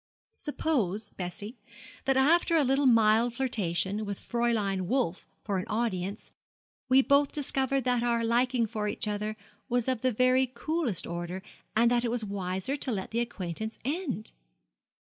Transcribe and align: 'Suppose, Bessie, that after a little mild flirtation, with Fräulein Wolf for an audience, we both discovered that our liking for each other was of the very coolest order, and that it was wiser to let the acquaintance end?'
'Suppose, 0.33 1.11
Bessie, 1.11 1.59
that 2.05 2.17
after 2.17 2.55
a 2.55 2.63
little 2.63 2.87
mild 2.87 3.35
flirtation, 3.35 4.03
with 4.03 4.17
Fräulein 4.19 4.87
Wolf 4.87 5.27
for 5.43 5.59
an 5.59 5.67
audience, 5.67 6.31
we 6.89 7.03
both 7.03 7.31
discovered 7.31 7.83
that 7.83 8.01
our 8.01 8.23
liking 8.23 8.65
for 8.65 8.87
each 8.87 9.07
other 9.07 9.37
was 9.69 9.87
of 9.87 10.01
the 10.01 10.11
very 10.11 10.47
coolest 10.55 11.05
order, 11.05 11.43
and 11.75 11.91
that 11.91 12.03
it 12.03 12.09
was 12.09 12.25
wiser 12.25 12.75
to 12.75 12.91
let 12.91 13.11
the 13.11 13.19
acquaintance 13.19 13.77
end?' 13.85 14.31